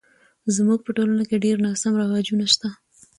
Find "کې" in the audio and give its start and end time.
1.29-1.43